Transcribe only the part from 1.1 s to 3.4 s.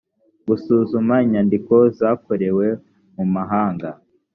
inyandiko zakorewe mu